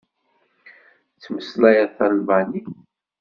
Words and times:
Tettmeslayeḍ 1.11 1.89
talbanit? 1.97 2.67